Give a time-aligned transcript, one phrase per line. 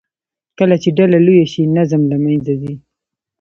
[0.57, 2.73] کله چې ډله لویه شي، نظم له منځه ځي.